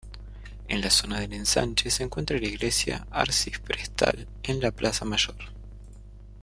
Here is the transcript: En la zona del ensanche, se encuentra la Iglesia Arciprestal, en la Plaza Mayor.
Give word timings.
En 0.67 0.81
la 0.81 0.89
zona 0.89 1.19
del 1.19 1.31
ensanche, 1.35 1.91
se 1.91 2.01
encuentra 2.01 2.39
la 2.39 2.47
Iglesia 2.47 3.05
Arciprestal, 3.11 4.27
en 4.41 4.59
la 4.59 4.71
Plaza 4.71 5.05
Mayor. 5.05 5.35